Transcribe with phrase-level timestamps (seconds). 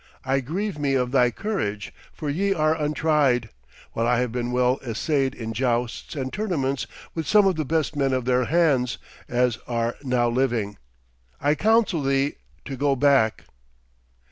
[0.25, 3.49] I grieve me of thy courage, for ye are untried,
[3.93, 7.95] while I have been well essayed in jousts and tournaments with some of the best
[7.95, 8.97] men of their hands
[9.29, 10.77] as are now living.
[11.39, 13.43] I counsel thee to go back.'